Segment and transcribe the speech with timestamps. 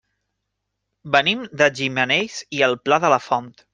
[1.15, 3.55] Venim de Gimenells i el Pla de la Font.